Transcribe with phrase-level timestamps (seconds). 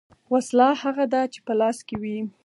[0.17, 2.17] ـ وسله هغه ده چې په لاس کې وي.